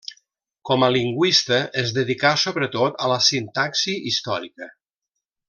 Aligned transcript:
Com 0.69 0.85
a 0.85 0.87
lingüista 0.95 1.59
es 1.81 1.93
dedicà 1.97 2.31
sobretot 2.45 2.97
a 3.05 3.11
la 3.13 3.19
sintaxi 3.27 3.95
històrica. 4.13 4.73